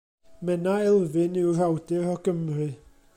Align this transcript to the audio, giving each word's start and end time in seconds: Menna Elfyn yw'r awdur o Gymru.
Menna 0.47 0.73
Elfyn 0.87 1.37
yw'r 1.43 1.61
awdur 1.67 2.09
o 2.15 2.17
Gymru. 2.29 2.69